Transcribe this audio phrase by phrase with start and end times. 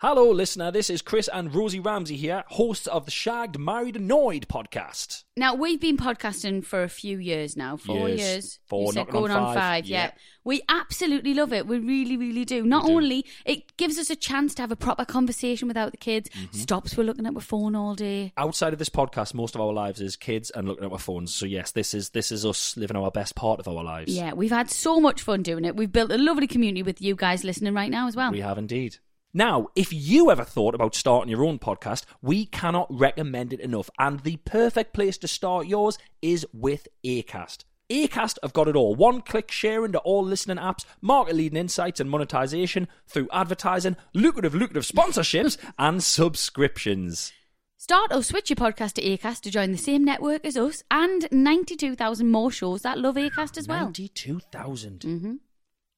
[0.00, 0.70] Hello, listener.
[0.70, 5.24] This is Chris and Rosie Ramsey here, hosts of the Shagged, Married, Annoyed podcast.
[5.36, 8.20] Now we've been podcasting for a few years now, four Years.
[8.20, 8.58] years.
[8.68, 9.56] Four, you said knocking on going on five.
[9.56, 9.86] five.
[9.86, 10.04] Yeah.
[10.04, 10.10] Yeah.
[10.44, 11.66] we absolutely love it.
[11.66, 12.62] We really, really do.
[12.62, 16.28] Not only it gives us a chance to have a proper conversation without the kids,
[16.30, 16.56] Mm-hmm.
[16.56, 18.32] stops we're looking at our phone all day.
[18.36, 21.34] Outside of this podcast, most of our lives is kids and looking at our phones.
[21.34, 24.14] So yes, this is this is us living our best part of our lives.
[24.14, 25.74] Yeah, we've had so much fun doing it.
[25.74, 28.30] We've built a lovely community with you guys listening right now as well.
[28.30, 28.98] We have indeed.
[29.34, 33.90] Now, if you ever thought about starting your own podcast, we cannot recommend it enough.
[33.98, 37.64] And the perfect place to start yours is with Acast.
[37.90, 38.94] Acast have got it all.
[38.94, 44.54] One click sharing to all listening apps, market leading insights and monetization through advertising, lucrative,
[44.54, 47.32] lucrative sponsorships, and subscriptions.
[47.76, 51.28] Start or switch your podcast to Acast to join the same network as us and
[51.30, 53.84] 92,000 more shows that love Acast as well.
[53.84, 55.00] 92,000.
[55.00, 55.34] Mm-hmm.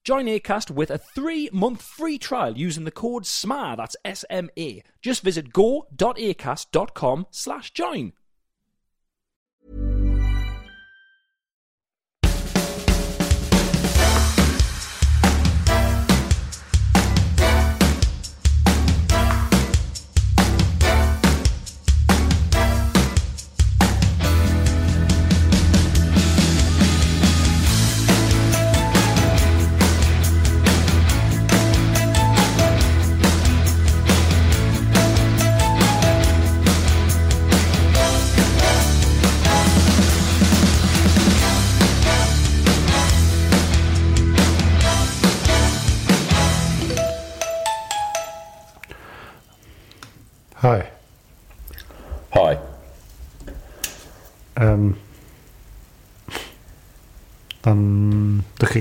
[0.03, 3.75] Join Acast with a three month free trial using the code SMA.
[3.77, 4.83] That's S M A.
[5.03, 8.13] Just visit go.acast.com slash join.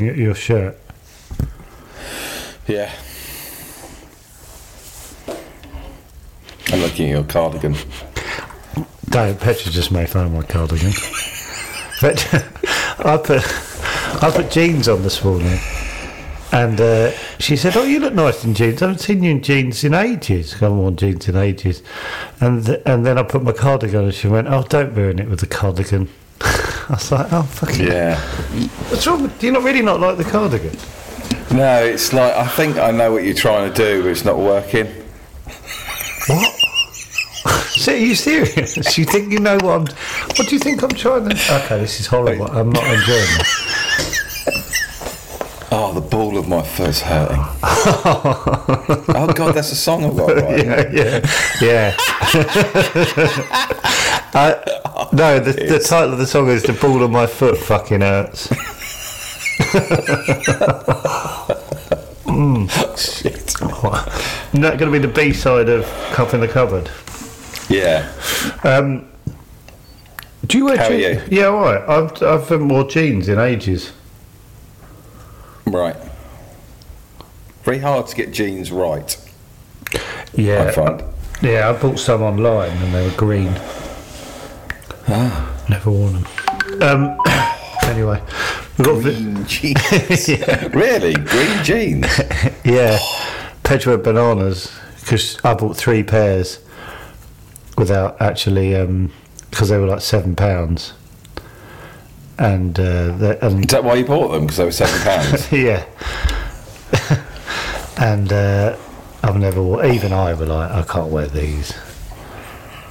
[0.09, 0.77] At your shirt.
[2.67, 2.91] Yeah.
[6.71, 7.75] I'm looking at your cardigan.
[9.09, 10.91] Don't, Petra just made fun of my cardigan.
[12.01, 12.45] but
[12.99, 13.43] I put
[14.21, 15.59] I put jeans on this morning,
[16.51, 18.81] and uh, she said, "Oh, you look nice in jeans.
[18.81, 20.53] I haven't seen you in jeans in ages.
[20.55, 21.81] I haven't worn jeans in ages."
[22.39, 25.27] And th- and then I put my cardigan, and she went, "Oh, don't ruin it
[25.29, 26.09] with the cardigan."
[26.89, 28.19] I was like, "Oh, fucking Yeah.
[28.89, 29.21] what's wrong?
[29.23, 30.75] with- Do you not really not like the cardigan?"
[31.51, 34.37] No, it's like I think I know what you're trying to do, but it's not
[34.37, 34.87] working.
[36.27, 36.55] What?
[37.79, 38.75] So are you serious?
[38.97, 39.85] You think you know what I'm?
[40.35, 41.35] What do you think I'm trying to?
[41.63, 42.47] Okay, this is horrible.
[42.51, 43.65] I'm not enjoying this.
[45.71, 47.37] Oh, the ball of my foot's hurting.
[47.63, 50.65] oh God, that's a song I've got right.
[50.65, 51.21] Yeah, yeah,
[51.61, 51.95] yeah.
[54.33, 58.01] I, no, the, the title of the song is "The Ball of My Foot Fucking
[58.01, 58.49] Hurts."
[62.97, 63.55] Shit.
[63.61, 66.89] Isn't that going to be the B side of "Cup in the Cupboard"?
[67.69, 68.11] Yeah.
[68.63, 69.07] Um,
[70.45, 71.29] do you wear How are jeans?
[71.29, 71.39] you?
[71.39, 71.81] Yeah, all right.
[71.89, 73.91] I've I've haven't worn jeans in ages.
[75.65, 75.95] Right.
[77.63, 79.15] Very hard to get jeans right.
[80.33, 81.03] Yeah, I find.
[81.41, 83.53] Yeah, I bought some online and they were green.
[85.09, 86.81] Never worn them.
[86.81, 87.17] Um,
[87.83, 88.21] anyway,
[88.77, 90.29] we've got vi- Green jeans.
[90.75, 91.13] Really?
[91.13, 92.05] Green jeans?
[92.63, 92.99] yeah,
[93.63, 94.71] Petra bananas
[95.01, 96.59] because I bought three pairs
[97.77, 98.71] without actually
[99.49, 100.93] because they were like seven pounds.
[102.37, 104.41] And uh, they- and Is that why you bought them?
[104.43, 105.51] Because they were seven pounds.
[105.51, 105.85] yeah,
[107.97, 108.77] and uh,
[109.23, 109.85] I've never wore.
[109.85, 111.73] Even I were like, I can't wear these.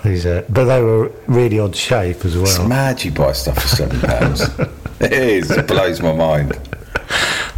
[0.08, 2.46] These, but they were really odd shape as well.
[2.46, 4.40] It's mad you buy stuff for seven pounds.
[5.00, 5.50] it is.
[5.50, 6.58] It blows my mind.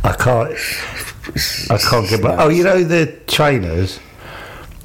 [0.03, 0.53] I can't.
[1.71, 2.37] I can't get my.
[2.37, 4.01] Oh, you know the trainers.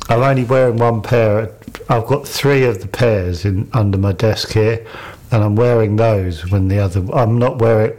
[0.10, 1.52] I'm only wearing one pair.
[1.90, 4.86] I've got three of the pairs in under my desk here,
[5.32, 7.04] and I'm wearing those when the other.
[7.14, 7.98] I'm not wearing.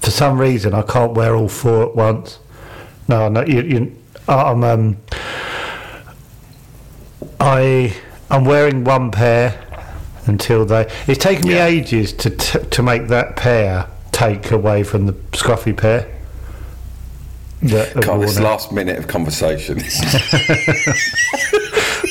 [0.00, 2.38] For some reason, I can't wear all four at once.
[3.08, 3.62] No, no, you.
[3.62, 3.96] you
[4.28, 4.98] I'm um.
[7.40, 7.96] I
[8.30, 9.64] I'm wearing one pair
[10.26, 10.86] until they.
[11.06, 11.66] It's taken me Yeah.
[11.66, 16.06] ages to t- to make that pair take away from the scruffy pair.
[17.62, 19.78] that God, this last minute of conversation.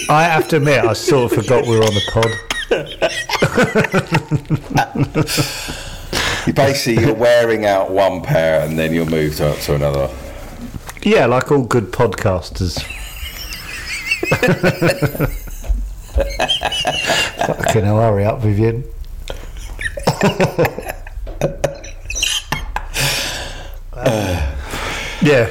[0.10, 2.32] I have to admit, I sort of forgot we were on the pod.
[6.48, 10.10] you basically you're wearing out one pair and then you'll move to, to another.
[11.04, 12.78] Yeah, like all good podcasters.
[17.46, 18.84] Fucking hell, hurry up, Vyvyan.
[25.22, 25.50] yeah.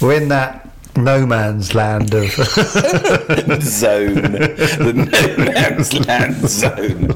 [0.00, 0.66] We're in that
[0.96, 2.30] no man's land of.
[3.62, 7.10] zone, the no man's land zone.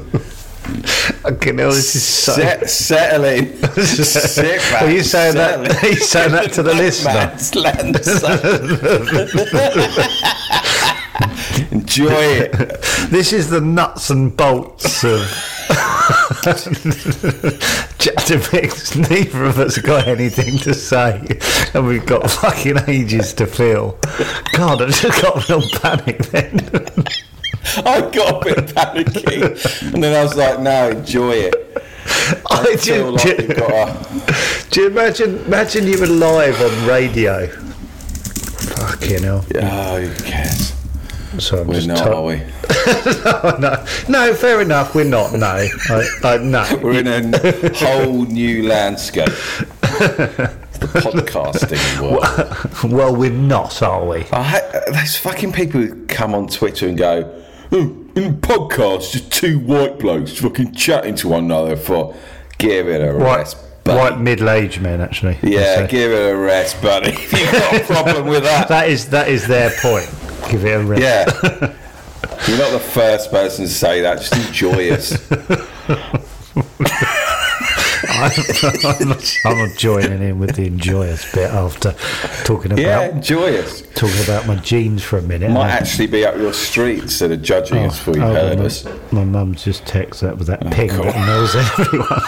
[1.31, 2.33] Fucking hell, this is so.
[2.33, 3.45] Set, settling.
[4.83, 5.65] Are you saying that?
[5.65, 5.71] settling.
[5.77, 7.13] Are you saying that to the listener?
[7.13, 8.51] man's land zone.
[11.71, 12.51] Enjoy it.
[13.09, 15.21] This is the nuts and bolts of
[17.97, 19.09] Chatabix.
[19.09, 21.25] Neither of us got anything to say,
[21.73, 23.97] and we've got fucking ages to fill.
[24.53, 27.05] God, I just got a real panic then.
[27.85, 29.41] I got a bit panicky,
[29.93, 31.55] and then I was like, "No, enjoy it."
[32.49, 35.37] I I do, like do, a, do you imagine?
[35.45, 37.47] Imagine you were live on radio.
[37.47, 39.45] Fucking hell!
[39.55, 40.73] oh, who cares?
[41.39, 42.41] So I'm We're just not, to- are we?
[43.43, 44.95] Oh, no, no, fair enough.
[44.95, 45.33] We're not.
[45.33, 46.65] No, I, I, no.
[46.81, 49.25] We're in a whole new landscape.
[49.27, 52.91] the podcasting world.
[52.91, 54.25] Well, we're not, are we?
[54.33, 54.61] I
[54.91, 57.40] those fucking people who come on Twitter and go,
[57.71, 62.15] oh, in a podcast, just two white blokes fucking chatting to one another for
[62.57, 63.97] give it a White, rest, buddy.
[63.99, 65.37] white middle-aged men, actually.
[65.41, 67.09] Yeah, give it a rest, buddy.
[67.11, 70.09] If you've got a problem with that, that is that is their point.
[70.49, 71.01] Give it a rest.
[71.01, 71.73] yeah.
[72.47, 74.17] You're not the first person to say that.
[74.19, 75.11] Just enjoy us.
[78.21, 81.93] I'm, not, I'm not joining in with the enjoyers bit after
[82.43, 83.81] talking about Yeah, enjoy us.
[83.95, 85.49] talking about my jeans for a minute.
[85.49, 88.65] Might actually be up your street instead of judging us before you oh, heard my-
[88.65, 88.87] us.
[89.11, 91.05] My mum's just texted that with that ping God.
[91.05, 92.21] that knows everyone.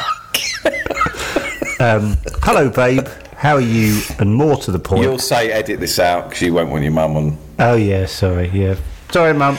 [1.80, 3.08] um, hello, babe.
[3.36, 4.02] How are you?
[4.20, 5.04] And more to the point.
[5.04, 7.38] You'll say edit this out because you won't want your mum on.
[7.60, 8.50] Oh yeah, sorry.
[8.50, 8.78] Yeah,
[9.12, 9.58] sorry, mum.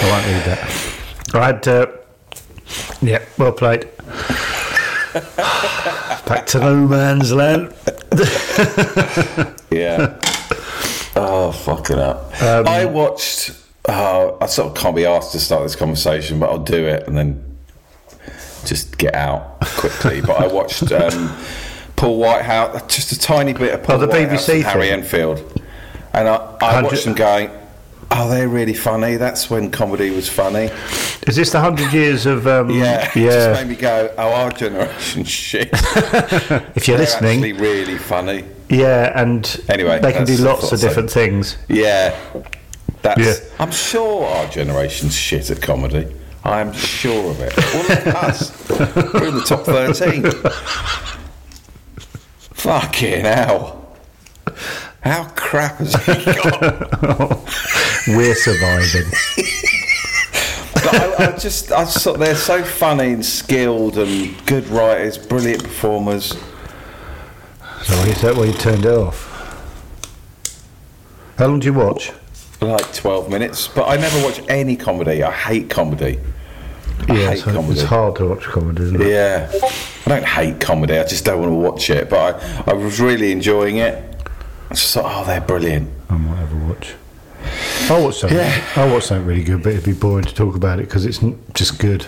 [0.00, 1.34] I won't read that.
[1.34, 1.68] I had.
[1.68, 1.86] Uh,
[3.00, 3.88] yeah, well played.
[6.26, 7.74] Back to no man's land.
[9.70, 10.18] Yeah.
[11.16, 12.42] oh, fucking up.
[12.42, 13.52] Um, I watched.
[13.88, 17.08] Uh, I sort of can't be asked to start this conversation, but I'll do it
[17.08, 17.42] and then
[18.66, 20.20] just get out quickly.
[20.20, 21.34] but I watched um,
[21.96, 24.90] Paul Whitehouse, just a tiny bit of Paul Oh, the Whitehouse BBC and Harry?
[24.90, 25.62] Enfield,
[26.12, 27.50] and I, I watched them going.
[28.14, 29.16] Oh, they're really funny.
[29.16, 30.70] That's when comedy was funny.
[31.26, 32.46] Is this the hundred years of?
[32.46, 33.52] Um, Yeah, it just yeah.
[33.54, 38.44] made me go, "Oh, our generation shit." If you're They're listening, actually really funny.
[38.68, 41.20] yeah, and Anyway, they can do lots of different so.
[41.20, 41.56] things.
[41.68, 42.14] Yeah,
[43.00, 43.20] that's.
[43.20, 43.34] Yeah.
[43.58, 46.14] I'm sure our generation's shit at comedy.
[46.44, 47.56] I am sure of it.
[47.56, 48.68] Well, look at us.
[48.68, 50.22] We're in the top thirteen.
[52.54, 53.81] Fucking hell!
[55.02, 57.38] How crap has he got?
[58.08, 59.10] We're surviving.
[60.74, 65.18] But I, I just, I just thought they're so funny and skilled and good writers,
[65.18, 66.26] brilliant performers.
[67.82, 69.28] so is that why you turned it off?
[71.36, 72.12] How long do you watch?
[72.60, 75.24] Like twelve minutes, but I never watch any comedy.
[75.24, 76.20] I hate comedy.
[77.08, 77.72] I Yeah, hate so comedy.
[77.80, 79.08] it's hard to watch comedy, isn't it?
[79.08, 79.50] Yeah,
[80.06, 80.96] I don't hate comedy.
[80.96, 82.08] I just don't want to watch it.
[82.08, 84.11] But I, I was really enjoying it.
[84.72, 85.90] I just thought, oh, they're brilliant.
[86.08, 86.94] I might have a watch.
[87.90, 88.38] I'll watch something.
[88.38, 88.64] Yeah.
[88.74, 91.22] I'll watch something really good, but it'd be boring to talk about it because it's
[91.22, 92.06] n- just good.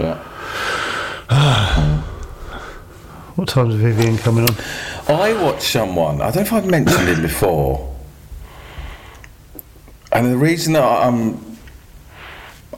[0.00, 0.16] Yeah.
[3.36, 5.14] What time's Vyvyan coming on?
[5.14, 6.22] I watched someone.
[6.22, 7.94] I don't know if I've mentioned him before.
[10.10, 11.58] And the reason that I'm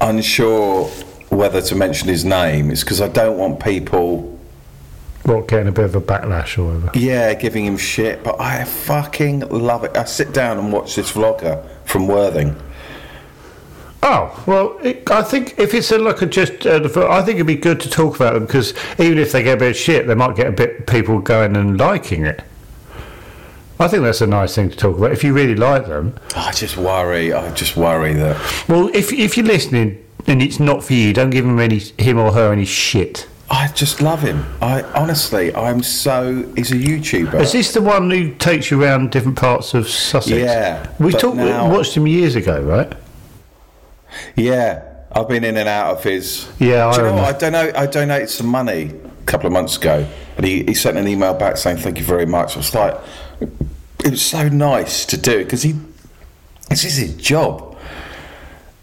[0.00, 0.86] unsure
[1.30, 4.38] whether to mention his name is because I don't want people,
[5.24, 6.98] What, getting a bit of a backlash or whatever?
[6.98, 8.24] yeah, giving him shit.
[8.24, 9.96] But I fucking love it.
[9.96, 12.56] I sit down and watch this vlogger from Worthing.
[14.02, 17.46] Oh well, it, I think if it's a look at just, uh, I think it'd
[17.46, 20.06] be good to talk about them because even if they get a bit of shit,
[20.06, 22.42] they might get a bit people going and liking it.
[23.78, 25.12] I think that's a nice thing to talk about.
[25.12, 27.32] If you really like them, I just worry.
[27.32, 31.30] I just worry that well, if if you're listening and it's not for you, don't
[31.30, 33.28] give him any him or her any shit.
[33.52, 34.44] I just love him.
[34.62, 36.44] I honestly, I'm so.
[36.54, 37.40] He's a YouTuber.
[37.40, 40.36] Is this the one who takes you around different parts of Sussex?
[40.36, 42.92] Yeah, we talked, now- watched him years ago, right?
[44.36, 46.48] Yeah, I've been in and out of his.
[46.60, 47.20] Yeah, I Do you know what?
[47.22, 47.22] remember.
[47.22, 47.72] I don't know.
[47.80, 51.34] I donated some money a couple of months ago, and he, he sent an email
[51.34, 52.54] back saying thank you very much.
[52.54, 52.94] I was like,
[54.04, 55.74] it was so nice to do because he,
[56.68, 57.76] this is his job,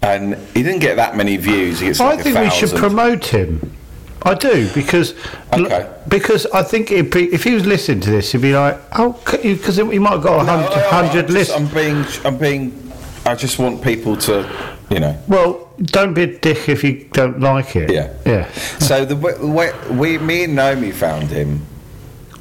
[0.02, 1.80] and he didn't get that many views.
[1.80, 3.77] He gets I think we should promote him.
[4.24, 5.14] I do because
[5.54, 5.88] Okay.
[6.08, 9.14] because I think it'd be, if he was listening to this, he'd be like, oh,
[9.32, 11.54] because he might have got a No, hundred, I- I- hundred I'm lists.
[11.56, 12.92] I'm being, I'm being,
[13.26, 14.50] I just want people to,
[14.90, 15.18] you know.
[15.28, 17.92] Well, don't be a dick if you don't like it.
[17.92, 18.12] Yeah.
[18.26, 18.52] yeah.
[18.80, 21.62] So the way, the way we, me and Naomi found him.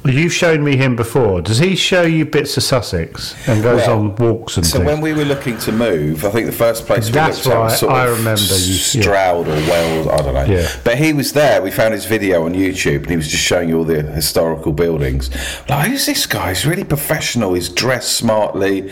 [0.07, 1.41] You've shown me him before.
[1.41, 4.85] Does he show you bits of Sussex and goes Well, on walks and So things?
[4.87, 7.59] when we were looking to move, I think the first place we That's looked at
[7.59, 9.01] was right, sort I of remember you- yeah.
[9.01, 10.45] Stroud or Wells, I don't know.
[10.45, 10.67] Yeah.
[10.83, 11.61] But he was there.
[11.61, 14.71] We found his video on YouTube, and he was just showing you all the historical
[14.71, 15.29] buildings.
[15.67, 16.49] Like, who's this guy?
[16.49, 17.53] He's really professional.
[17.53, 18.91] He's dressed smartly,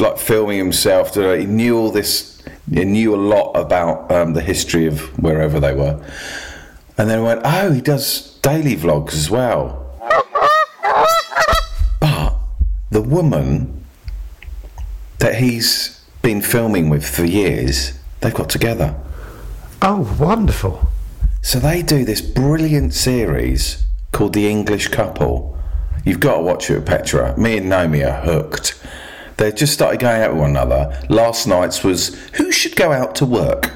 [0.00, 1.14] like filming himself.
[1.14, 2.42] He knew all this.
[2.72, 6.00] He knew a lot about um, the history of wherever they were.
[6.96, 9.84] And then went, oh, he does daily vlogs as well.
[12.00, 12.34] But
[12.90, 13.84] the woman
[15.18, 18.94] that he's been filming with for years, they've got together.
[19.82, 20.88] oh, wonderful.
[21.42, 25.56] So they do this brilliant series called The English Couple.
[26.04, 27.38] You've got to watch it with Petra.
[27.38, 28.80] Me and Naomi are hooked.
[29.36, 31.00] They just started going out with one another.
[31.08, 33.70] Last night's was who should go out to work?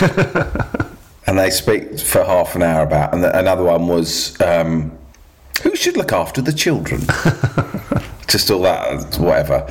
[1.26, 4.96] and they speak for half an hour about, and the, another one was um,
[5.62, 7.02] who should look after the children?
[8.26, 9.66] just all that, whatever.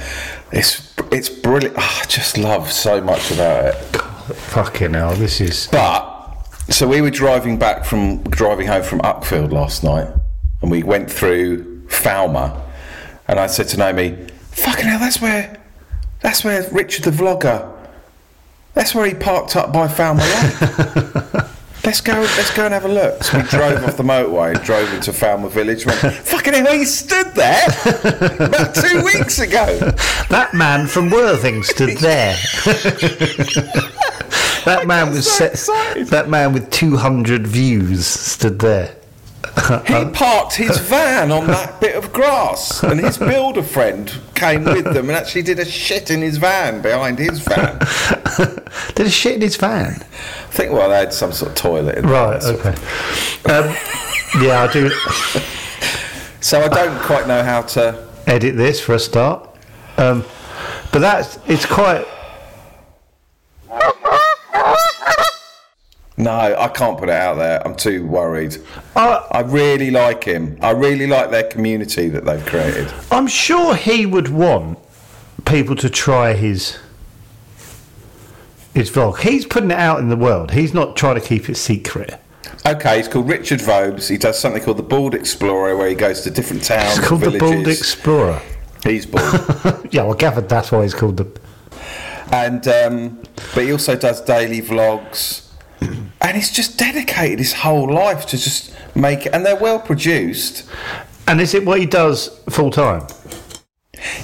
[0.51, 1.75] It's it's brilliant.
[1.77, 3.75] Oh, I just love so much about it.
[4.35, 5.67] Fucking hell, this is.
[5.71, 6.09] But
[6.69, 10.07] so we were driving back from driving home from Uckfield last night,
[10.61, 12.59] and we went through Falmer,
[13.27, 15.57] and I said to Naomi, "Fucking hell, that's where,
[16.21, 17.69] that's where Richard the vlogger,
[18.73, 21.43] that's where he parked up by Falmer Lake."
[21.85, 22.13] Let's go.
[22.13, 23.21] Let's go and have a look.
[23.23, 25.85] So we drove off the motorway, drove into Falmer Village.
[25.85, 27.65] Went, Fucking hell, he stood there
[28.39, 29.65] about two weeks ago.
[30.29, 32.35] That man from Worthing stood there.
[34.65, 36.07] that man with so se- excited.
[36.07, 38.95] that man with two hundred views stood there.
[39.87, 44.83] He parked his van on that bit of grass, and his builder friend came with
[44.85, 47.77] them and actually did a shit in his van behind his van.
[48.95, 49.93] Did a shit in his van?
[50.01, 52.41] I think, well, they had some sort of toilet in Right.
[52.41, 52.53] there.
[52.53, 52.69] Okay.
[53.53, 53.75] Um,
[54.41, 54.89] yeah, I do.
[56.41, 58.05] So I don't quite know how to.
[58.27, 59.47] edit this for a start.
[59.97, 60.25] Um,
[60.91, 62.05] but that's it's quite.
[66.15, 67.65] No, I can't put it out there.
[67.65, 68.57] I'm too worried.
[68.95, 70.57] I, I really like him.
[70.61, 72.93] I really like their community that they've created.
[73.09, 74.77] I'm sure he would want
[75.45, 76.77] people to try his
[78.73, 79.19] his vlog.
[79.19, 80.51] He's putting it out in the world.
[80.51, 82.19] He's not trying to keep it secret.
[82.65, 84.07] Okay, he's called Richard Vobes.
[84.09, 86.97] He does something called the Bald Explorer, where he goes to different towns.
[86.97, 87.37] It's called the.
[87.37, 88.41] Bald Explorer.
[88.83, 89.87] He's bald.
[89.91, 91.39] yeah, well, gathered that's why he's called the.
[92.31, 93.21] and um,
[93.53, 95.49] but he also does daily vlogs,
[96.21, 100.67] and he's just dedicated his whole life to just make it, and they're well produced.
[101.27, 103.07] And is it what he does full time?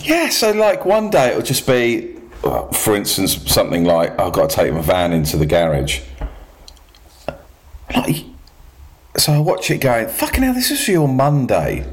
[0.02, 4.56] Yeah, so like one day it'll just be, for instance, something like I've got to
[4.56, 6.02] take my van into the garage.
[7.96, 8.26] Like,
[9.18, 11.86] so I watch it going, fucking hell, this is your Monday.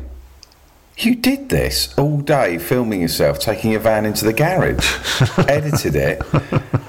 [0.98, 4.86] You did this all day, filming yourself, taking your van into the garage,
[5.48, 6.22] edited it,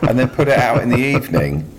[0.02, 1.70] and then put it out in the evening,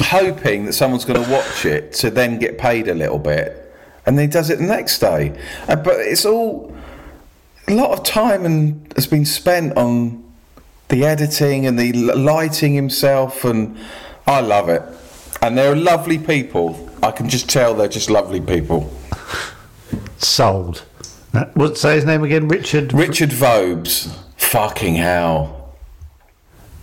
[0.00, 3.74] hoping that someone's going to watch it to then get paid a little bit,
[4.06, 5.38] and then he does it the next day.
[5.68, 6.74] Uh, but it's all
[7.68, 10.22] a lot of time and has been spent on
[10.88, 13.76] the editing and the lighting himself, and
[14.26, 14.82] I love it.
[15.40, 16.88] And they're lovely people.
[17.02, 18.92] I can just tell they're just lovely people.
[20.18, 20.84] Sold.
[21.34, 22.46] Uh, What say his name again?
[22.46, 22.92] Richard.
[22.92, 25.74] Richard Vobes, fucking hell.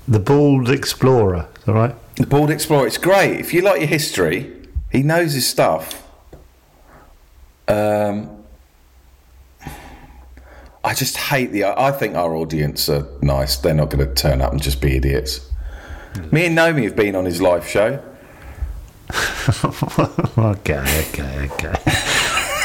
[0.08, 1.48] the Bald Explorer.
[1.66, 1.96] That right?
[2.20, 3.40] The Bald Explorer, it's great.
[3.40, 4.52] If you like your history,
[4.92, 6.06] he knows his stuff.
[7.66, 8.44] Um,
[10.84, 11.64] I just hate the.
[11.64, 13.56] I think our audience are nice.
[13.56, 15.50] They're not going to turn up and just be idiots.
[16.30, 18.04] Me and Naomi have been on his live show.
[20.38, 22.16] okay, okay, okay.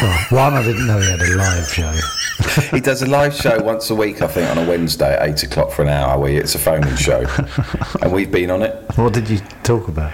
[0.01, 1.93] Well, one, I didn't know he had a live show.
[2.77, 5.43] He does a live show once a week, I think, on a Wednesday at eight
[5.45, 6.19] o'clock for an hour.
[6.19, 7.25] Where it's a phone-in show,
[8.03, 8.75] and we've been on it.
[8.97, 10.13] What did you talk about?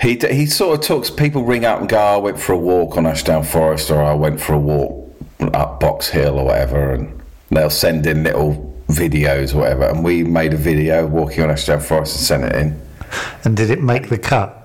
[0.00, 1.10] He d- he sort of talks.
[1.10, 4.02] People ring up and go, oh, "I went for a walk on Ashdown Forest," or
[4.02, 5.10] "I went for a walk
[5.52, 7.20] up Box Hill," or whatever, and
[7.50, 9.88] they'll send in little videos or whatever.
[9.88, 12.80] And we made a video walking on Ashdown Forest and sent it in.
[13.44, 14.60] And did it make the cut?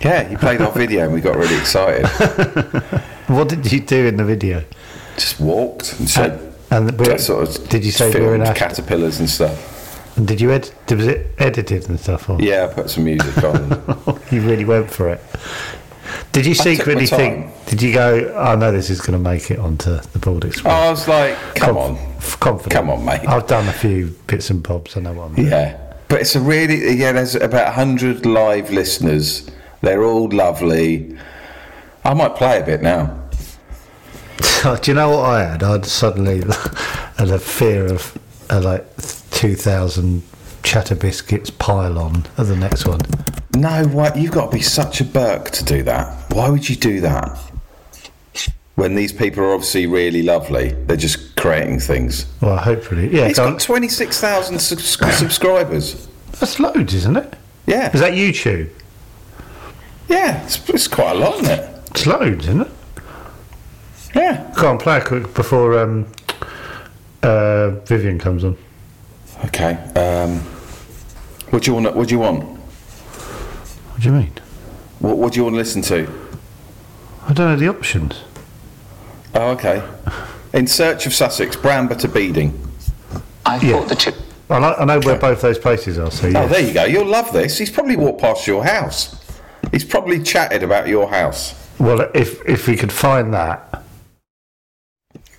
[0.00, 2.06] Yeah, he played our video and we got really excited.
[3.28, 4.64] what did you do in the video?
[5.16, 6.32] Just walked and said,
[6.70, 10.16] uh, And we're- sort of did you say we were in caterpillars and stuff?
[10.16, 10.74] And did you edit?
[10.90, 12.28] Was it edited and stuff?
[12.28, 14.20] Or Yeah, I put some music on.
[14.30, 15.20] you really went for it.
[16.32, 17.66] Did you I took my secretly think?
[17.66, 18.32] Did you go?
[18.34, 20.72] Oh, I know this is going to make it onto the Bald Express.
[20.72, 22.38] I was like, come Conf- on.
[22.40, 22.72] confident.
[22.72, 23.28] Come on, mate.
[23.28, 24.96] I've done a few bits and bobs.
[24.96, 25.48] I know what I'm doing.
[25.48, 25.76] Yeah.
[26.08, 29.48] But it's a really, yeah, there's about 100 live listeners.
[29.82, 31.16] They're all lovely.
[32.04, 33.18] I might play a bit now.
[34.62, 35.62] Do you know what I had?
[35.62, 36.38] I'd suddenly
[37.16, 38.16] had a fear of
[38.50, 38.84] uh, like
[39.30, 40.22] two thousand
[40.62, 43.00] chatter biscuits pylon of the next one.
[43.54, 44.16] No, what?
[44.16, 46.30] You've got to be such a Burke to do that.
[46.32, 47.38] Why would you do that?
[48.76, 52.26] When these people are obviously really lovely, they're just creating things.
[52.40, 53.26] Well, hopefully, yeah.
[53.26, 53.52] He's go on.
[53.54, 56.06] got 26,000 subs- subscribers.
[56.38, 57.34] That's loads, isn't it?
[57.66, 57.90] Yeah.
[57.92, 58.70] Is that YouTube?
[60.08, 61.77] Yeah, it's, it's quite a lot, isn't it?
[61.90, 62.70] It's loads, isn't it?
[64.14, 64.52] Yeah.
[64.58, 66.06] Go on, play quick before um,
[67.22, 68.56] uh, Vyvyan comes on.
[69.46, 69.74] Okay.
[69.94, 70.38] Um,
[71.50, 71.94] what do you want?
[71.96, 72.44] What do you want?
[72.44, 74.32] What do you mean?
[74.98, 76.08] What, what do you want to listen to?
[77.26, 78.22] I don't know the options.
[79.34, 79.82] Oh, okay.
[80.52, 82.58] In search of Sussex, Bramber to Beeding.
[83.44, 83.78] I Yeah.
[83.80, 84.14] thought the chip.
[84.50, 86.10] I, know, I know where both those places are.
[86.10, 86.42] So yeah.
[86.42, 86.84] Oh, there you go.
[86.84, 87.58] You'll love this.
[87.58, 89.14] He's probably walked past your house.
[89.70, 91.54] He's probably chatted about your house.
[91.78, 93.82] Well, if if we could find that,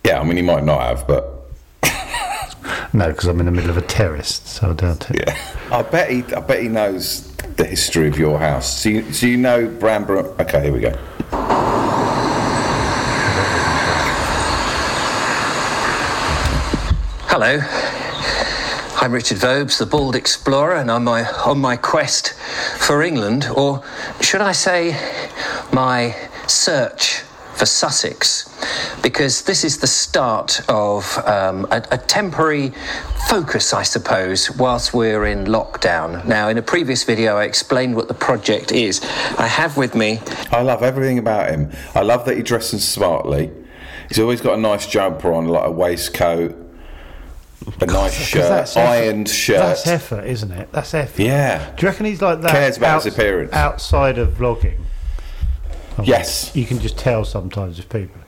[0.05, 1.35] Yeah, I mean, he might not have, but
[2.93, 5.27] no, because I'm in the middle of a terrace, so I doubt it.
[5.27, 5.35] yeah,
[5.71, 6.23] I bet he.
[6.33, 7.27] I bet he knows
[7.57, 8.81] the history of your house.
[8.81, 10.39] So you, so you know Bramber.
[10.39, 10.95] Okay, here we go.
[17.31, 17.59] Hello.
[19.01, 22.33] I'm Richard Vobes, the Bald Explorer, and I'm my, on my quest
[22.77, 23.81] for England, or
[24.19, 24.91] should I say,
[25.71, 26.15] my
[26.49, 27.21] search
[27.55, 28.47] for Sussex,
[29.01, 32.71] because this is the start of um, a, a temporary
[33.27, 36.25] focus, I suppose, whilst we're in lockdown.
[36.25, 39.01] Now, in a previous video, I explained what the project is.
[39.37, 41.69] I have with me I love everything about him.
[41.93, 43.51] I love that he dresses smartly.
[44.07, 46.55] He's always got a nice jumper on, like a waistcoat,
[47.81, 48.89] a nice shirt, that's effort.
[48.89, 49.59] ironed shirt.
[49.59, 50.71] That's effort, isn't it?
[50.71, 51.21] That's effort.
[51.21, 51.73] Yeah.
[51.75, 52.51] Do you reckon he's like that?
[52.51, 53.53] Cares about his appearance.
[53.53, 54.79] Outside of vlogging,
[56.05, 56.51] Yes.
[56.55, 58.21] you can just tell sometimes with people.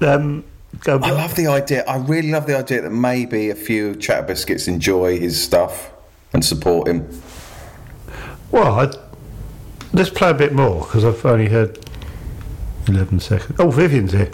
[0.00, 0.44] Um,
[0.80, 0.98] go.
[1.02, 1.84] I love the idea.
[1.86, 5.90] I really love the idea that maybe a few chat Biscuits enjoy his stuff
[6.32, 7.08] and support him.
[8.50, 8.92] Well, I,
[9.92, 11.78] let's play a bit more because I've only heard
[12.86, 13.58] eleven seconds.
[13.58, 14.30] Oh, Vyvyan's here.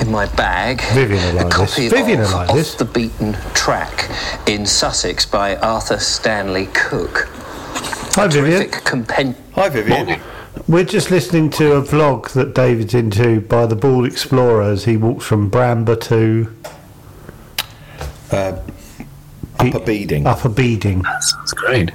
[0.00, 1.92] in my bag Vyvyan will a copy this.
[1.92, 4.08] Vyvyan of will Off the Beaten Track
[4.48, 7.28] in Sussex by Arthur Stanley Cooke.
[8.14, 8.70] Hi, Vyvyan.
[8.70, 10.20] Compen- Hi, Vyvyan.
[10.68, 14.96] We're just listening to a vlog that David's into by the Bald Explorer as he
[14.96, 16.54] walks from Bramber to
[18.30, 18.60] uh,
[19.58, 20.26] Upper Beeding.
[20.26, 21.04] Upper Beeding.
[21.20, 21.90] Sounds great.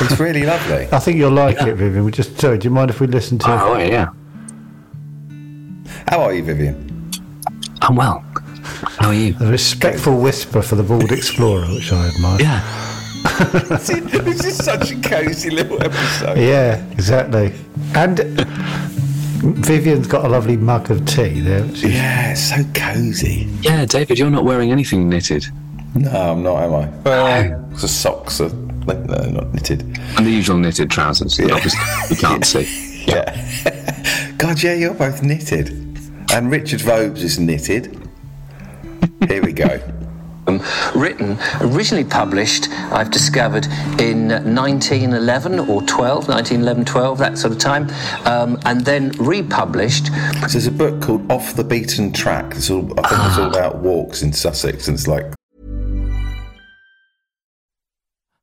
[0.00, 0.88] It's really lovely.
[0.92, 2.04] I think you'll like it, Vyvyan.
[2.04, 2.58] We just sorry.
[2.58, 3.50] Do you mind if we listen to?
[3.50, 4.10] Oh, yeah.
[6.08, 7.20] How are you, Vyvyan?
[7.82, 8.24] I'm well.
[8.98, 9.34] How are you?
[9.40, 12.40] A respectful whisper for the Bald Explorer, which I admire.
[12.40, 12.97] Yeah.
[13.24, 16.38] this is such a cosy little episode.
[16.38, 17.52] Yeah, exactly.
[17.94, 18.18] And
[19.38, 21.62] Vyvyan's got a lovely mug of tea there.
[21.62, 23.48] which is- Yeah, it's so cosy.
[23.62, 25.46] Yeah, David, you're not wearing anything knitted.
[25.94, 26.88] No, I'm not, am I?
[27.04, 28.48] Well, the socks are
[28.86, 29.82] like, no, not knitted.
[30.16, 32.84] And the usual knitted trousers that obviously you can't see.
[33.08, 34.34] Yeah.
[34.36, 35.70] God, yeah, you're both knitted.
[36.30, 37.98] And Richard Vobes is knitted.
[39.28, 39.80] Here we go.
[40.94, 43.66] Written, originally published, I've discovered
[44.00, 47.90] in 1911 or 12, 1911, 12, that sort of time,
[48.24, 50.06] um, and then republished.
[50.06, 52.56] So there's a book called Off the Beaten Track.
[52.56, 55.37] It's all, I think it's all about walks in Sussex, and it's like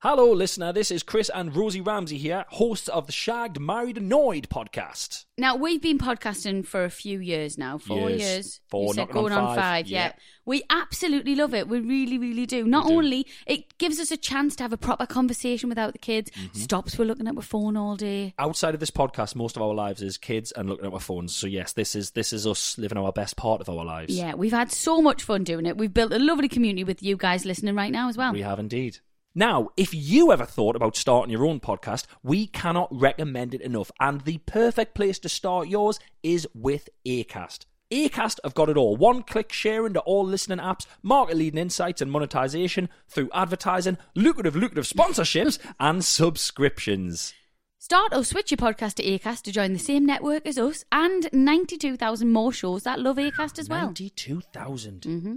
[0.07, 0.71] Hello, listener.
[0.71, 5.25] This is Chris and Rosie Ramsey here, hosts of the Shagged, Married, Annoyed podcast.
[5.35, 8.21] Now we've been podcasting for a few years now, four Years.
[8.21, 8.61] years.
[8.69, 9.87] Four, you said going on five.
[9.87, 10.05] Yeah.
[10.05, 10.11] Yeah.
[10.45, 11.67] we absolutely love it.
[11.67, 12.65] We really, really do.
[12.65, 16.29] Not only it gives us a chance to have a proper conversation without the kids.
[16.29, 16.59] Mm-hmm.
[16.59, 18.35] Stops we're looking at our phone all day.
[18.37, 21.35] Outside of this podcast, most of our lives is kids and looking at our phones.
[21.35, 24.15] So yes, this is this is us living our best part of our lives.
[24.15, 25.77] Yeah, we've had so much fun doing it.
[25.77, 28.33] We've built a lovely community with you guys listening right now as well.
[28.33, 28.99] We have indeed.
[29.37, 33.91] Now, if you ever thought about starting your own podcast, we cannot recommend it enough.
[33.99, 37.65] And the perfect place to start yours is with Acast.
[37.91, 38.95] Acast have got it all.
[38.95, 44.55] One click sharing to all listening apps, market leading insights and monetization through advertising, lucrative,
[44.55, 47.33] lucrative sponsorships, and subscriptions.
[47.77, 51.29] Start or switch your podcast to Acast to join the same network as us and
[51.33, 53.87] 92,000 more shows that love Acast as well.
[53.87, 55.01] 92,000.
[55.01, 55.35] Mm-hmm.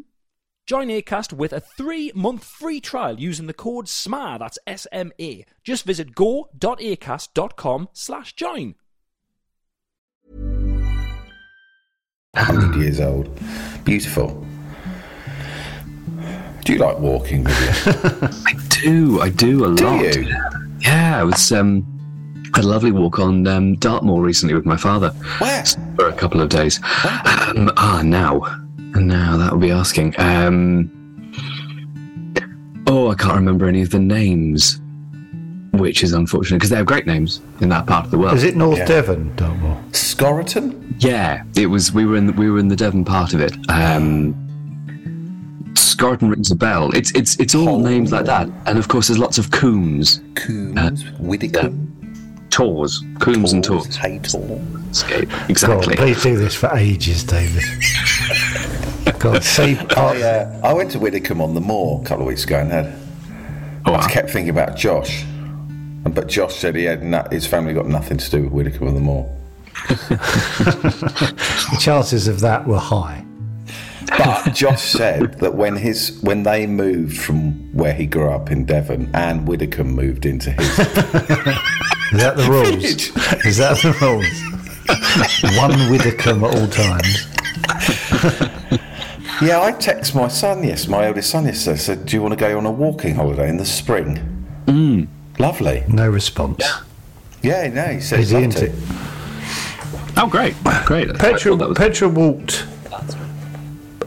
[0.68, 4.36] Join Acast with a three month free trial using the code SMA.
[4.38, 5.46] That's S M A.
[5.64, 8.74] Just visit go.acast.com slash join.
[12.36, 13.40] hundred years old.
[13.84, 14.46] Beautiful.
[16.66, 17.92] Do you like walking with you?
[18.46, 19.20] I do.
[19.22, 20.02] I do a Do lot.
[20.04, 20.28] you?
[20.80, 21.82] Yeah, I was um,
[22.54, 25.64] had a lovely walk on um, Dartmoor recently with my father Where?
[25.96, 26.76] for a couple of days.
[27.06, 28.42] Um, ah, now,
[29.00, 30.14] now that would be asking.
[30.18, 30.90] Um,
[32.86, 34.80] oh, I can't remember any of the names,
[35.72, 38.34] which is unfortunate because they have great names in that part of the world.
[38.34, 38.86] Is it North Yeah.
[38.86, 39.82] Devon, Dartmoor?
[39.92, 40.94] Skoroton?
[40.98, 41.92] Yeah, it was.
[41.92, 42.26] We were in.
[42.26, 43.52] The, we were in the Devon part of it.
[43.70, 44.34] Um,
[45.76, 46.90] Scorton rings a bell.
[46.94, 51.04] It's it's it's all names like that, and of course there's lots of Coombs, Coombs?
[51.20, 51.86] Widecombe?
[52.50, 53.96] Tors, Coombs and Tors.
[53.98, 54.90] Haytor?
[54.90, 55.28] Escape.
[55.28, 55.96] God, Exactly.
[55.96, 57.62] please do this for ages, David.
[59.18, 60.16] God, say part.
[60.16, 62.70] I, uh, I went to Widecombe on the moor a couple of weeks ago and
[62.70, 62.94] had,
[63.86, 65.24] Oh, I kept thinking about Josh.
[66.04, 68.94] But Josh said he had no, his family got nothing to do with Widecombe on
[68.94, 69.34] the moor.
[69.88, 73.24] The chances of that were high.
[74.08, 78.64] But Josh said that when his when they moved from where he grew up in
[78.64, 80.78] Devon and Widdicombe moved into his
[82.10, 82.84] Is that the rules?
[83.44, 84.26] Is that the rules?
[85.58, 87.26] One Widdicombe at all times.
[89.40, 92.40] Yeah, I text my son, yes, my eldest son yesterday, said, Do you want to
[92.40, 94.46] go on a walking holiday in the spring?
[94.66, 95.06] Mm.
[95.38, 95.84] Lovely.
[95.88, 96.64] No response.
[97.42, 98.72] Yeah, no, he said Is he'd he love into it?
[100.16, 100.54] Oh, great,
[100.86, 101.08] great.
[101.10, 102.66] I Petra, was- Petra walked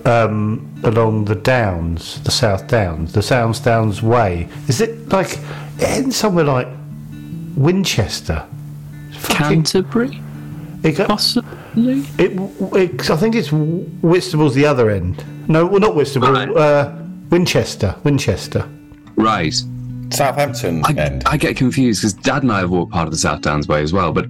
[0.05, 4.49] um, along the Downs, the South Downs, the Sounds Downs Way.
[4.67, 5.39] Is it like
[5.79, 6.67] in somewhere like
[7.55, 8.45] Winchester?
[9.13, 10.19] Fucking- Canterbury,
[10.83, 11.57] it got- possibly.
[11.75, 12.31] It,
[12.75, 15.23] it, I think it's Whitstable's the other end.
[15.49, 16.31] No, well, not Whitstable.
[16.31, 16.49] Right.
[16.49, 16.93] Uh,
[17.29, 17.95] Winchester.
[18.03, 18.67] Winchester.
[19.15, 19.53] Right.
[20.11, 21.23] Southampton I, end.
[21.25, 23.81] I get confused because Dad and I have walked part of the South Downs Way
[23.81, 24.27] as well, but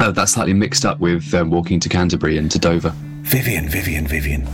[0.00, 2.94] uh, that's slightly mixed up with um, walking to Canterbury and to Dover.
[3.22, 4.46] Vyvyan, Vyvyan, Vyvyan.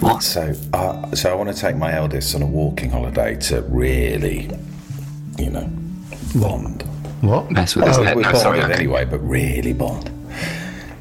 [0.00, 0.22] What?
[0.22, 4.48] So, uh, so I want to take my eldest on a walking holiday to really,
[5.38, 5.68] you know,
[6.36, 6.82] bond.
[7.20, 7.50] What?
[7.50, 8.16] Mess with his Oh, head.
[8.16, 8.60] No, sorry.
[8.62, 8.72] Okay.
[8.74, 10.10] anyway, but really bond.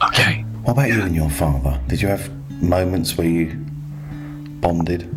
[0.04, 0.42] Okay.
[0.64, 1.80] What about you and your father?
[1.88, 2.30] Did you have
[2.62, 3.54] moments where you
[4.62, 5.10] bonded?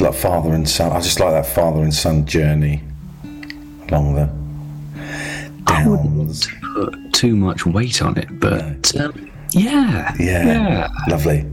[0.00, 0.92] Like father and son.
[0.92, 2.82] I just like that father and son journey
[3.88, 4.26] along the
[5.64, 5.66] downs.
[5.66, 10.88] I wouldn't Put too much weight on it, but um, yeah, Yeah, yeah.
[11.08, 11.46] lovely.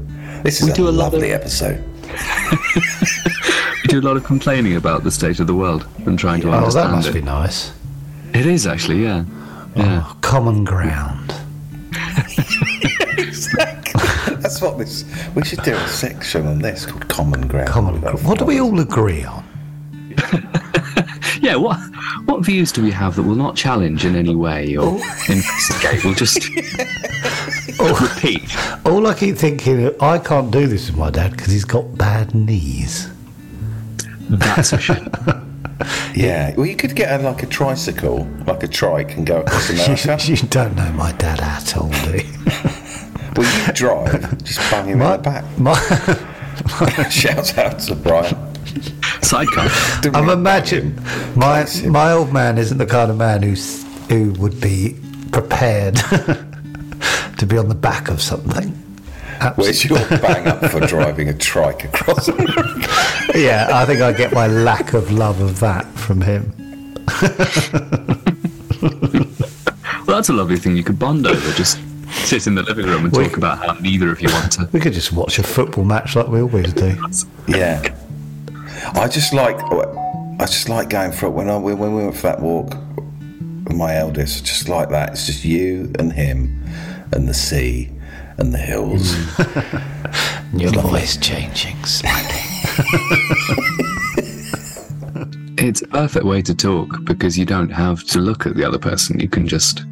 [0.44, 1.84] This is We a, do a lot lovely of- episode.
[3.84, 6.52] We do a lot of complaining about the state of the world and trying to
[6.52, 6.66] understand.
[6.66, 7.14] Oh, that understand must it.
[7.14, 7.72] be nice.
[8.34, 9.26] It is actually, yeah.
[9.76, 10.04] Yeah.
[10.06, 11.34] Oh, common ground.
[14.42, 15.06] That's what this.
[15.36, 17.70] We should do a section on this called Common Ground.
[17.70, 18.24] Common ground.
[18.26, 19.44] What do we all agree on?
[21.42, 21.80] Yeah, what
[22.26, 24.94] what views do we have that will not challenge in any way or
[25.28, 26.04] investigate?
[26.04, 26.48] We'll just
[27.80, 28.56] repeat.
[28.86, 32.36] All I keep thinking, I can't do this with my dad because he's got bad
[32.36, 33.10] knees.
[34.30, 35.10] That's a shame.
[36.16, 36.54] Yeah.
[36.56, 40.18] Well, you could get a, like a tricycle, like a trike, and go across America.
[40.32, 42.24] you don't know my dad at all, do you?
[43.36, 45.60] well, you drive, just bang him My, in the back.
[45.60, 48.36] my, Shouts out to Brian.
[49.22, 49.68] Sidecar.
[50.14, 50.34] I'm we?
[50.34, 50.96] imagining
[51.36, 54.96] my my old man isn't the kind of man who's who would be
[55.32, 58.78] prepared to be on the back of something.
[59.56, 62.88] Where's your bang up for driving a trike across America?
[63.34, 66.54] Yeah, I think I get my lack of love of that from him.
[70.08, 71.52] Well, that's a lovely thing you could bond over.
[71.54, 74.52] Just sit in the living room and We- talk about how neither of you want
[74.54, 74.68] to.
[74.74, 76.98] We could just watch a football match like we always do.
[77.48, 77.82] Yeah.
[78.94, 82.24] I just like I just like going for it when I when we went for
[82.24, 82.76] that walk
[83.64, 85.12] with my eldest, just like that.
[85.12, 86.62] It's just you and him
[87.14, 87.90] and the sea
[88.42, 89.14] and the hills.
[89.14, 90.60] Mm.
[90.60, 92.42] Your voice changing slightly.
[95.58, 98.80] It's a perfect way to talk because you don't have to look at the other
[98.80, 99.20] person.
[99.20, 99.84] You can just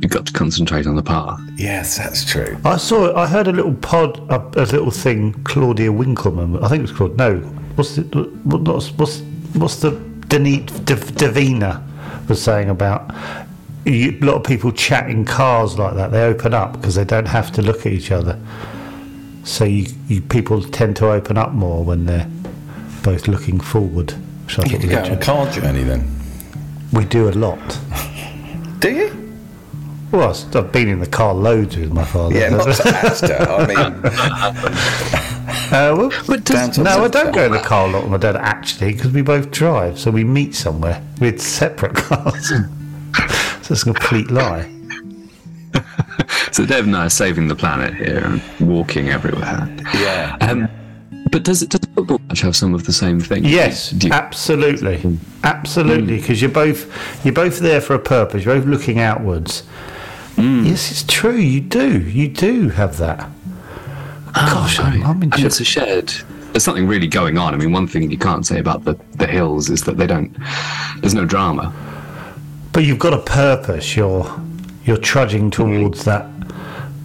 [0.00, 1.38] you've got to concentrate on the path.
[1.56, 2.56] yes, that's true.
[2.64, 3.14] I saw.
[3.14, 5.34] I heard a little pod, a, a little thing.
[5.44, 6.56] Claudia Winkleman.
[6.64, 7.18] I think it was called.
[7.18, 7.40] No,
[7.74, 8.06] what's it?
[8.46, 9.20] What's what's
[9.52, 9.90] what's the
[10.28, 11.82] Danit Dav- Davina
[12.26, 13.47] was saying about you,
[13.88, 16.10] a lot of people chat in cars like that.
[16.10, 18.38] They open up because they don't have to look at each other.
[19.44, 22.28] So you, you people tend to open up more when they're
[23.02, 24.12] both looking forward.
[24.44, 26.10] Which I You thought could was go on a car journey then.
[26.92, 27.78] We do a lot.
[28.80, 29.24] Do you?
[30.12, 32.38] Well, I've been in the car loads with my father.
[32.38, 33.46] Yeah, not to Asda.
[33.46, 35.24] I mean,
[35.70, 38.16] Uh, well, But does, no, I don't go in the car a lot with my
[38.16, 42.52] dad actually because we both drive, so we meet somewhere with separate cars.
[43.68, 44.68] So it's a complete lie.
[46.50, 49.68] So Dave and I are saving the planet here and walking everywhere.
[49.94, 50.36] Yeah.
[50.40, 50.68] Um,
[51.30, 53.46] but does it does football match have some of the same things?
[53.46, 55.16] Yes, you- absolutely, hmm.
[55.44, 56.16] absolutely.
[56.16, 56.90] Because you're both
[57.24, 58.44] you're both there for a purpose.
[58.44, 59.60] You're both looking outwards.
[60.36, 60.64] Hmm.
[60.64, 61.36] Yes, it's true.
[61.36, 62.00] You do.
[62.00, 63.28] You do have that.
[64.34, 66.12] Ah, Gosh, I'm, I'm and enjoy- it's a shared.
[66.52, 67.54] There's something really going on.
[67.54, 70.34] I mean, one thing you can't say about the, the hills is that they don't.
[71.02, 71.72] There's no drama.
[72.78, 73.96] But you've got a purpose.
[73.96, 74.40] You're
[74.84, 76.28] you're trudging towards that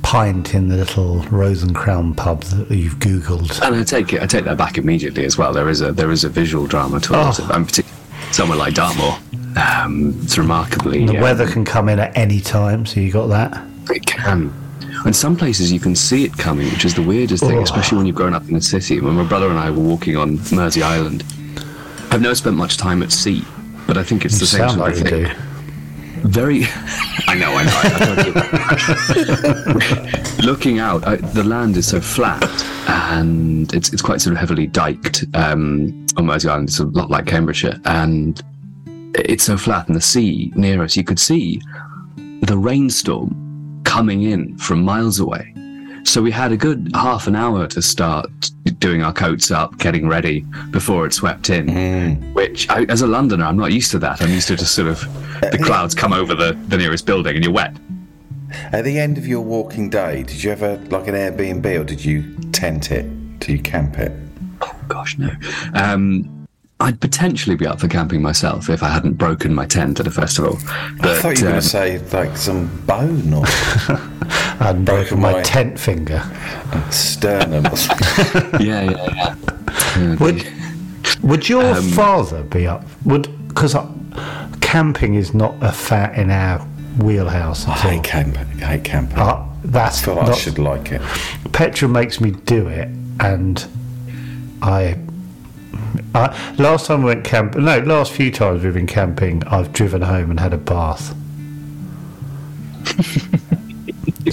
[0.03, 3.59] pint in the little Rose and Crown pub that you've googled.
[3.65, 4.21] And I take it.
[4.21, 5.51] I take that back immediately as well.
[5.51, 7.45] There is a there is a visual drama towards Oh.
[7.45, 7.49] it.
[7.55, 9.17] And particularly somewhere like Dartmoor.
[9.57, 11.07] Um, it's remarkably.
[11.07, 13.59] The um, weather can come in at any time, so you got that.
[13.89, 14.53] It can.
[15.07, 17.63] In some places, you can see it coming, which is the weirdest thing, Oh.
[17.63, 19.01] especially when you've grown up in a city.
[19.01, 21.23] When my brother and I were walking on Mersea Island,
[22.11, 23.43] I've never spent much time at sea,
[23.87, 25.23] but I think it's the You same sort like of thing.
[25.23, 25.31] do.
[26.23, 26.63] Very.
[27.27, 27.71] I know, I know.
[30.39, 32.43] I, Looking out, I, the land is so flat,
[32.87, 36.69] and it's it's quite sort of heavily diked um, on Mersea Island.
[36.69, 38.41] It's a lot like Cambridgeshire, and
[39.15, 41.61] it's so flat, and the sea near us, you could see
[42.41, 45.53] the rainstorm coming in from miles away.
[46.03, 48.29] So we had a good half an hour to start
[48.79, 52.33] doing our coats up, getting ready before it swept in.
[52.33, 54.21] Which, I, as a Londoner, I'm not used to that.
[54.21, 54.99] I'm used to just sort of
[55.51, 57.75] the clouds come over the, the nearest building and you're wet.
[58.71, 62.03] At the end of your walking day, did you ever like an Airbnb or did
[62.03, 63.39] you tent it?
[63.39, 64.11] Do you camp it?
[64.61, 65.31] Oh gosh, no.
[65.73, 66.47] Um,
[66.79, 70.11] I'd potentially be up for camping myself if I hadn't broken my tent at a
[70.11, 70.57] festival.
[70.97, 73.45] But I thought you were going um, to say like some bone or
[74.29, 76.21] I hadn't broken Broken my my- tent finger.
[76.89, 78.61] sternum or something.
[78.65, 79.35] yeah, yeah, yeah.
[79.97, 80.47] Yeah, Would
[81.21, 82.83] would your Um, father be up?
[83.05, 83.75] Would because
[84.61, 86.59] camping is not a fat in our
[87.01, 87.91] wheelhouse I at all.
[87.91, 88.63] hate camping.
[88.63, 89.17] I hate camping.
[89.19, 91.01] Uh, that's I feel like I should like it.
[91.51, 92.87] Petra makes me do it,
[93.19, 93.65] and
[94.61, 94.97] I.
[96.15, 97.55] I last time we went camp.
[97.55, 101.15] No, last few times we've been camping, I've driven home and had a bath.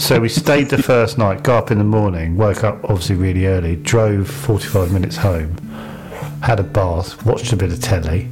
[0.01, 3.47] so we stayed the first night, got up in the morning, woke up obviously really
[3.47, 5.57] early, drove 45 minutes home,
[6.43, 8.29] had a bath, watched a bit of telly,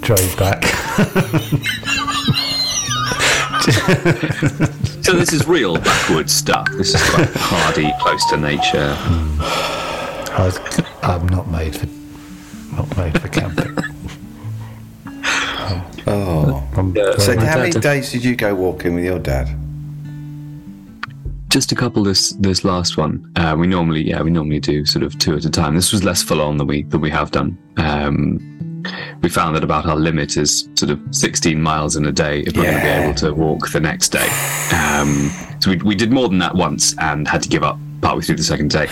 [0.00, 0.62] drove back.
[5.02, 6.68] So this is real backwoods stuff.
[6.72, 8.94] This is quite hardy, close to nature.
[8.96, 9.40] Hmm.
[10.32, 10.58] I was,
[11.02, 11.86] I'm not made for
[12.74, 13.76] not made for camping.
[16.06, 16.66] Oh.
[16.76, 19.61] I'm So how many days did you go walking with your dad?
[21.52, 23.30] Just a couple this this last one.
[23.36, 25.74] Uh, we normally yeah we normally do sort of two at a time.
[25.74, 27.58] This was less full on than we than we have done.
[27.76, 28.84] Um,
[29.20, 32.56] we found that about our limit is sort of 16 miles in a day if
[32.56, 34.26] we're going to be able to walk the next day.
[34.74, 38.22] Um, so we, we did more than that once and had to give up partway
[38.22, 38.88] through the second day.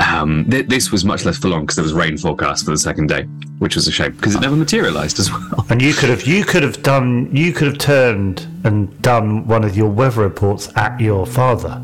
[0.00, 2.78] Um, th- this was much less full on because there was rain forecast for the
[2.78, 3.22] second day,
[3.60, 5.64] which was a shame because it never materialised as well.
[5.70, 9.62] And you could have you could have done you could have turned and done one
[9.62, 11.80] of your weather reports at your father.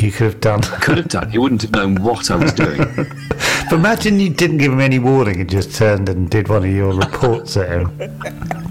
[0.00, 0.62] You could have done.
[0.62, 1.30] Could have done.
[1.30, 2.78] He wouldn't have known what I was doing.
[2.94, 6.70] but imagine you didn't give him any warning and just turned and did one of
[6.70, 7.96] your reports at him.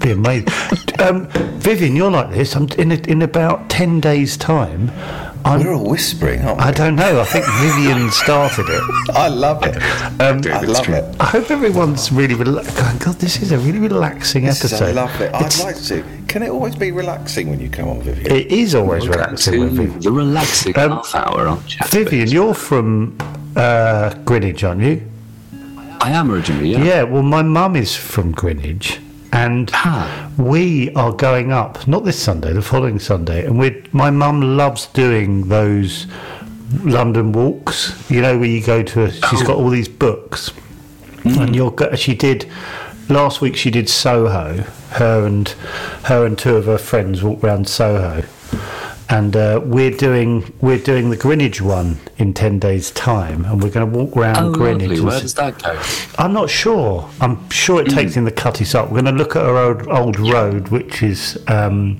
[0.00, 0.48] Be amazing.
[0.98, 1.28] Um,
[1.60, 2.56] Vyvyan, you're like this.
[2.56, 4.90] I'm in a, in about ten days' time.
[5.44, 6.64] I'm, We're all whispering, aren't we?
[6.64, 7.20] I don't know.
[7.20, 8.82] I think Vyvyan started it.
[9.16, 9.76] I love it.
[10.20, 11.16] Um, I love it.
[11.20, 12.76] I hope everyone's really relaxed.
[13.04, 14.88] God, this is a really relaxing This is, episode.
[14.88, 15.32] I love it.
[15.34, 16.04] I'd like to.
[16.28, 18.30] Can it always be relaxing when you come on, Vyvyan?
[18.30, 20.02] It is always relaxing with To Vyvyan.
[20.02, 21.88] the relaxing Um, half hour on chat.
[21.88, 23.16] Vyvyan, you're from
[23.56, 25.02] uh, Greenwich, aren't you?
[26.02, 26.84] I am originally, yeah.
[26.84, 27.02] Yeah.
[27.04, 29.00] Well, my mum is from Greenwich,
[29.32, 30.28] and Ah.
[30.36, 34.86] we are going up not this Sunday, the following Sunday, and we my mum loves
[34.88, 36.06] doing those
[36.84, 37.94] London walks.
[38.10, 39.04] You know, where you go to.
[39.04, 40.52] A, she's got all these books,
[41.24, 42.46] and you're she did
[43.08, 43.56] last week.
[43.56, 44.64] She did Soho.
[44.92, 45.48] Her and
[46.04, 48.22] her and two of her friends walked around Soho.
[49.12, 53.70] And uh, we're doing we're doing the Greenwich one in ten days' time, and we're
[53.70, 54.88] going to walk around Oh, Greenwich.
[54.88, 55.00] lovely.
[55.04, 55.80] Where does that go?
[56.16, 57.10] I'm not sure.
[57.20, 58.88] I'm sure it takes in the Cutty Sark.
[58.90, 61.42] We're going to look at our old, old road, which is.
[61.48, 61.98] Um,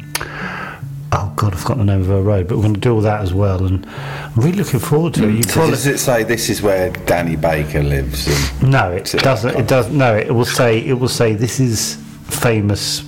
[1.13, 3.01] oh, God, I've forgotten the name of our road, but we're going to do all
[3.01, 3.65] that as well.
[3.67, 5.33] And I'm really looking forward to it.
[5.35, 8.29] You So probably, does it say this is where Danny Baker lives?
[8.63, 9.57] And no, it doesn't.
[9.59, 9.99] It doesn't.
[9.99, 10.79] No, it will say.
[10.79, 11.97] It will say this is
[12.29, 13.01] famous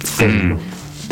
[0.00, 0.60] thing.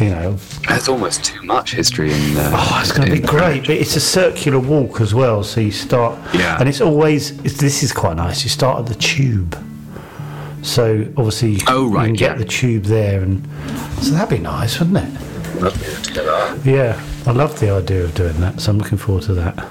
[0.02, 0.32] You know,
[0.68, 2.36] There's almost too much history in.
[2.36, 3.60] Uh, Oh, it's going to be great.
[3.66, 5.44] But it's a circular walk as well.
[5.44, 6.56] So you start, Yeah.
[6.58, 8.42] and it's always it's, this is quite nice.
[8.42, 9.56] You start at the tube,
[10.62, 13.46] so obviously Oh, you right, can get the tube there, and
[14.00, 16.64] so that'd be nice, wouldn't it?
[16.64, 19.64] Yeah, I love the idea of doing that, so I'm looking forward to that.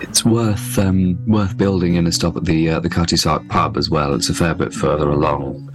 [0.00, 3.76] It's worth um, worth building in a stop at the uh, the Cutty Sark pub
[3.76, 4.14] as well.
[4.14, 5.67] It's a fair bit further along,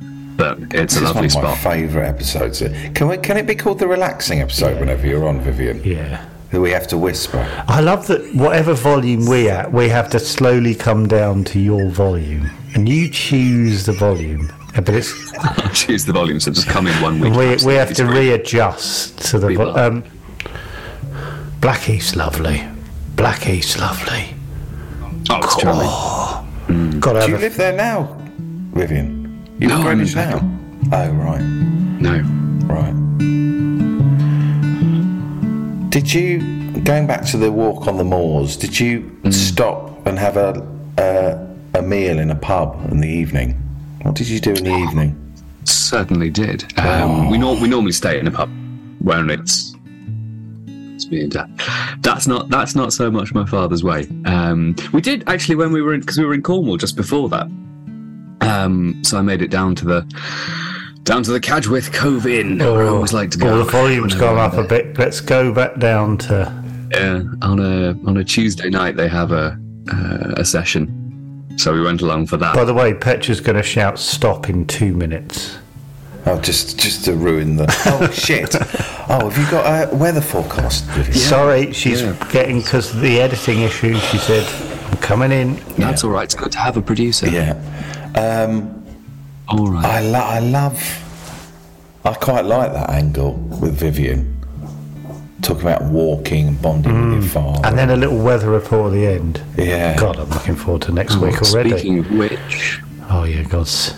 [0.43, 1.57] but it's This a is one lovely of my spot.
[1.73, 2.63] favourite episodes.
[2.95, 5.83] Can we, can it be called the relaxing episode whenever you're on, Vyvyan?
[5.85, 6.25] Yeah.
[6.51, 7.39] That we have to whisper.
[7.67, 11.89] I love that whatever volume we're at, we have to slowly come down to your
[11.89, 14.51] volume, and you choose the volume.
[14.75, 15.11] But it's
[15.85, 17.33] Choose the volume, so just come in one week.
[17.33, 18.29] we, we have to great.
[18.29, 20.03] readjust to the We vo- um,
[21.59, 22.63] Blackheath's lovely.
[23.15, 24.35] Blackheath's lovely.
[25.29, 26.99] Oh, it's charming.
[26.99, 28.17] Got to Do you live there now,
[28.73, 29.22] Vyvyan?
[29.63, 30.39] You No, I'm in now?
[30.91, 31.41] Oh, right.
[31.41, 32.19] No.
[32.67, 32.91] Right.
[35.89, 36.39] Did you,
[36.81, 41.79] going back to the walk on the moors, did you stop and have a, a,
[41.79, 43.51] a meal in a pub in the evening?
[44.01, 45.33] What did you do in the evening?
[45.63, 46.77] Certainly did.
[46.77, 48.49] Um, we, nor- we normally stay in a pub
[48.99, 49.73] where it's
[50.67, 51.49] it's me and dad.
[52.01, 54.09] That's not that's not so much my father's way.
[54.25, 57.29] Um, we did actually when we were in because we were in Cornwall just before
[57.29, 57.47] that.
[58.43, 60.01] Um, so I made it down to the
[61.03, 62.59] down to the Cadgwith Cove Inn.
[62.59, 63.49] where I always like to go.
[63.49, 64.97] Oh, the volume's gone up a bit.
[64.97, 66.63] Let's go back down to.
[66.91, 69.57] Yeah, on a on a Tuesday night they have a
[69.91, 72.55] uh, a session, so we went along for that.
[72.55, 75.57] By the way, Petra's going to shout stop in two minutes.
[76.25, 77.65] Oh, just just to ruin the.
[77.85, 78.55] Oh shit!
[79.09, 80.85] Oh, have you got a weather forecast?
[80.87, 81.15] Vyvyan?
[81.29, 82.29] Sorry, she's yeah.
[82.31, 83.95] getting because the editing issue.
[83.95, 84.47] She said,
[84.89, 86.23] "I'm coming in." That's all right.
[86.23, 87.27] It's good to have a producer.
[87.29, 87.59] Yeah.
[88.15, 88.85] Um,
[89.47, 89.85] All right.
[89.85, 90.99] I, lo- I love.
[92.05, 94.29] I quite like that angle with Vyvyan.
[95.41, 97.33] Talking about walking and bonding with your mm.
[97.33, 97.67] father.
[97.67, 99.41] And then a little weather report at the end.
[99.57, 99.97] yeah.
[99.97, 101.71] God, I'm looking forward to next Oh, week already.
[101.71, 103.93] Speaking of which, Oh yeah, God's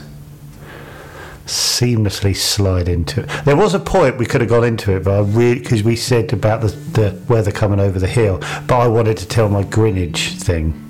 [1.45, 3.29] seamlessly slide into it.
[3.45, 5.95] There was a point we could have gone into it, but I really because we
[5.95, 9.63] said about the, the weather coming over the hill, but I wanted to tell my
[9.63, 10.81] Greenwich thing.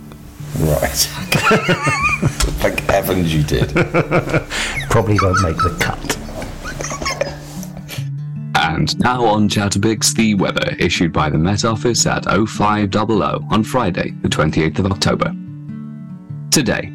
[0.59, 0.81] Right.
[2.61, 3.69] Thank heavens you did.
[4.89, 6.17] Probably won't make the cut.
[8.55, 14.11] And now on Chatabix, the weather issued by the Met Office at 0500 on Friday,
[14.21, 15.35] the 28th of October.
[16.51, 16.89] Today,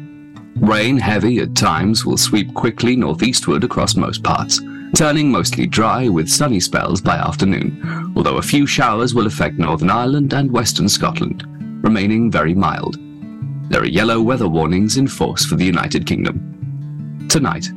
[0.55, 4.59] rain heavy at times will sweep quickly northeastward across most parts,
[4.95, 9.91] turning mostly dry with sunny spells by afternoon, although a few showers will affect Northern
[9.91, 11.45] Ireland and Western Scotland,
[11.83, 12.97] remaining very mild.
[13.71, 17.27] There are yellow weather warnings in force for the United Kingdom.
[17.29, 17.71] Tonight,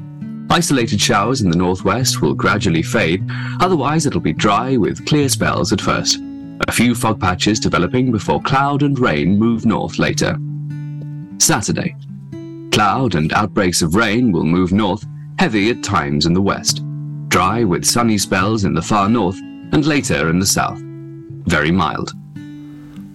[0.50, 3.24] Isolated showers in the northwest will gradually fade,
[3.60, 6.20] otherwise, it'll be dry with clear spells at first.
[6.68, 10.38] A few fog patches developing before cloud and rain move north later.
[11.38, 11.96] Saturday.
[12.70, 15.04] Cloud and outbreaks of rain will move north,
[15.38, 16.82] heavy at times in the west.
[17.28, 19.38] Dry with sunny spells in the far north,
[19.72, 20.78] and later in the south.
[21.46, 22.12] Very mild.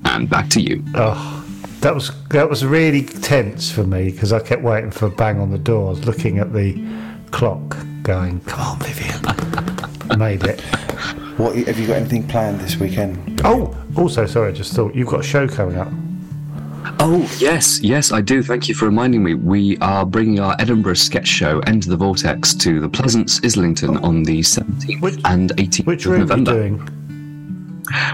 [0.04, 0.84] And back to you.
[0.96, 1.39] Oh,
[1.82, 5.40] that was that was really tense for me because I kept waiting for a bang
[5.40, 5.88] on the door.
[5.88, 6.82] I was looking at the
[7.32, 10.62] clock, going, "Come on, Vyvyan." I made it.
[11.38, 13.42] What have you got anything planned this weekend?
[13.46, 15.88] Oh, also, sorry, I just thought you've got a show coming up.
[17.02, 18.44] Oh, yes, yes, I do.
[18.44, 19.36] Thank you for reminding me.
[19.36, 24.24] We are bringing our Edinburgh sketch show, Enter the Vortex, to the Pleasance Islington on
[24.24, 26.90] the 17th Which- and 18th Which of room are you doing?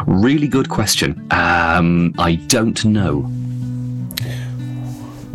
[0.06, 1.26] Really good question.
[1.32, 3.28] Um, I don't know.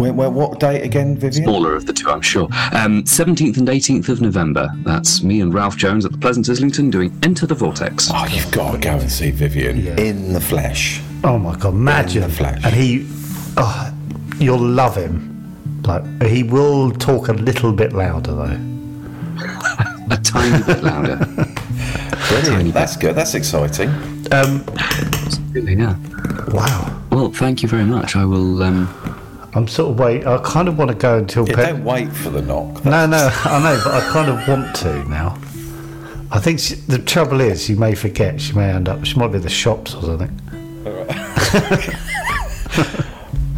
[0.00, 1.44] Where, where, what date again, Vyvyan?
[1.44, 2.44] Smaller of the two, I'm sure.
[2.72, 4.70] Um, 17th and 18th of November.
[4.78, 8.08] That's me and Ralph Jones at the Pleasance Islington doing Enter the Vortex.
[8.10, 10.00] Oh, you've got to go and see Vyvyan Yeah.
[10.00, 11.02] in the flesh.
[11.22, 12.22] Oh my god, imagine!
[12.22, 12.62] In the flesh.
[12.64, 13.06] And he,
[13.58, 13.92] oh,
[14.38, 15.82] you'll love him.
[15.84, 18.58] Like he will talk a little bit louder though.
[20.12, 21.16] A tiny bit louder.
[22.30, 22.72] Brilliant.
[22.72, 23.14] That's good.
[23.14, 23.90] That's exciting.
[24.32, 24.64] Um,
[25.52, 25.94] Really, yeah.
[26.48, 27.02] wow.
[27.12, 28.16] Well, thank you very much.
[28.16, 28.62] I will.
[28.62, 28.88] Um,
[29.52, 30.26] I'm sort of wait.
[30.26, 31.48] I kind of want to go until.
[31.48, 32.84] Yeah, Pe- don't wait for the knock.
[32.84, 35.36] no, no, I know, but I kind of want to now.
[36.32, 38.40] I think she, the trouble is, she may forget.
[38.40, 39.04] She may end up.
[39.04, 40.40] She might be at the shops or something.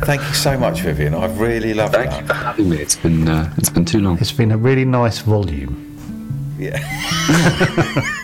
[0.04, 1.14] Thank you so much, Vyvyan.
[1.14, 2.22] I've really loved thank that.
[2.22, 2.78] you for having me.
[2.78, 4.18] It's been uh, it's been too long.
[4.18, 6.56] It's been a really nice volume.
[6.58, 6.78] Yeah.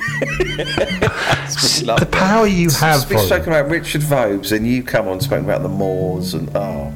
[1.78, 5.62] The power you have, We've spoken about Richard Vobes, and you come on spoken about
[5.62, 6.87] the Moors, and oh, lovely.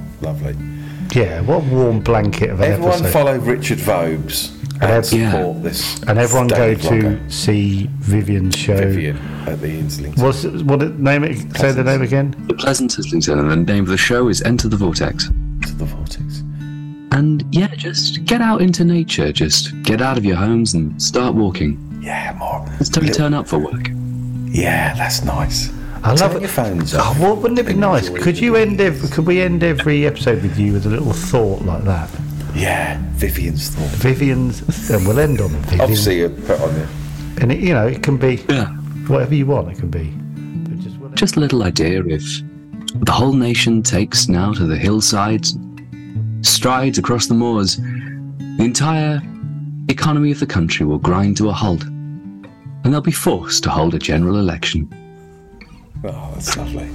[1.12, 3.12] Yeah, what a warm blanket of an Everyone episode.
[3.12, 4.50] follow Richard Vobes
[4.80, 5.62] and ev- support Yeah.
[5.62, 6.02] this.
[6.04, 8.76] and everyone go daily to vlogger, see Vyvyan's show.
[8.80, 10.22] Vyvyan at the Islington.
[10.24, 11.36] What's what it, name it?
[11.58, 12.34] Say the name again.
[12.48, 15.28] The Pleasance Islington, and the name of the show is Enter the Vortex.
[15.62, 16.42] to the vortex.
[17.12, 19.32] And yeah, just get out into nature.
[19.32, 21.78] Just get out of your homes and start walking.
[22.02, 22.66] Yeah, more.
[22.80, 23.90] It's time to turn up for work.
[24.48, 25.70] Yeah, that's nice.
[26.05, 26.40] I love Turn it.
[26.40, 28.09] your phones Oh, well, wouldn't it be nice?
[28.09, 29.09] Enjoy Could the you end every?
[29.09, 32.11] Could we end every episode with you with a little thought like that?
[32.55, 33.88] Yeah, Vyvyan's thought.
[34.00, 35.80] Vyvyan's, and we'll end on Vyvyan.
[35.80, 36.88] Obviously, you put on it.
[37.40, 38.66] and it, you know, it can be Yeah.
[39.07, 39.68] whatever you want.
[39.70, 40.12] It can be.
[40.68, 42.22] But just we'll Just a little idea if
[42.94, 45.57] the whole nation takes now to the hillsides,
[46.42, 49.22] strides across the moors, the entire
[49.88, 53.94] economy of the country will grind to a halt, and they'll be forced to hold
[53.94, 54.88] a general election.
[56.05, 56.88] Oh, that's lovely.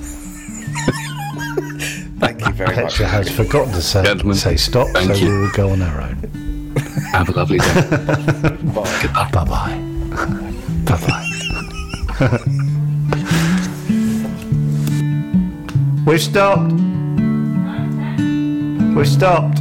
[2.19, 2.93] Thank you very much.
[2.97, 5.29] Petra has forgotten to say, Gentlemen, say stop, thank so you.
[5.31, 6.73] we will go on our own.
[7.11, 7.65] Have a lovely day.
[8.73, 9.29] Bye.
[9.31, 9.77] Bye bye.
[10.85, 11.23] bye bye.
[16.05, 16.71] We've stopped.
[18.95, 19.59] We've stopped.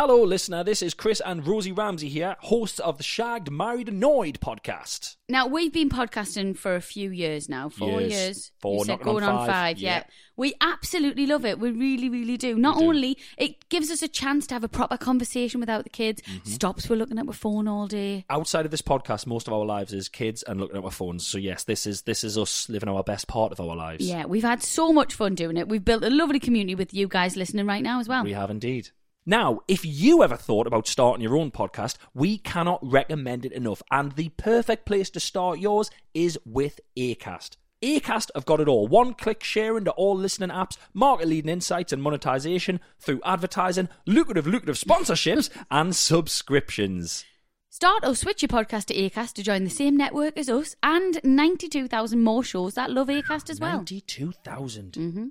[0.00, 0.62] Hello, listener.
[0.62, 5.16] This is Chris and Rosie Ramsey here, hosts of the Shagged, Married, Annoyed podcast.
[5.28, 8.12] Now we've been podcasting for a few years now, four Years.
[8.12, 8.52] years.
[8.60, 9.48] Four, you said knocking on going on five.
[9.48, 9.78] five.
[9.78, 9.96] Yeah.
[9.96, 10.04] Yeah.
[10.36, 11.58] we absolutely love it.
[11.58, 12.54] We really, really do.
[12.54, 16.22] Not only it gives us a chance to have a proper conversation without the kids.
[16.22, 16.48] Mm-hmm.
[16.48, 18.24] Stops we're looking at our phone all day.
[18.30, 21.26] Outside of this podcast, most of our lives is kids and looking at our phones.
[21.26, 24.08] So yes, this is this is us living our best part of our lives.
[24.08, 25.66] Yeah, we've had so much fun doing it.
[25.68, 28.22] We've built a lovely community with you guys listening right now as well.
[28.22, 28.90] We have indeed.
[29.28, 33.82] Now, if you ever thought about starting your own podcast, we cannot recommend it enough.
[33.90, 37.58] And the perfect place to start yours is with Acast.
[37.82, 38.88] Acast have got it all.
[38.88, 44.46] One click sharing to all listening apps, market leading insights and monetization through advertising, lucrative,
[44.46, 47.26] lucrative sponsorships, and subscriptions.
[47.68, 51.20] Start or switch your podcast to Acast to join the same network as us and
[51.22, 53.76] 92,000 more shows that love Acast as well.
[53.76, 54.92] 92,000.
[54.92, 55.26] Mm-hmm.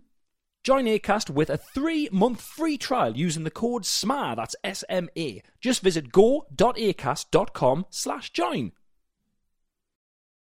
[0.68, 5.07] Join ACAST with a three month free trial using the code SMA, that's S M
[5.18, 5.41] A.
[5.61, 8.74] Just visit go.acast.com slash join.